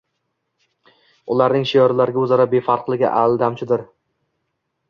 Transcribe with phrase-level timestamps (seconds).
[1.35, 3.89] Ularning shiorlarga o‘zaro befarqligi aldamchidir